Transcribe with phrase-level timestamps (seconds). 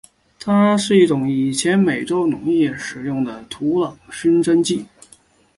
[0.39, 4.87] 它是一种于以前美洲农业上使用的土壤熏蒸剂。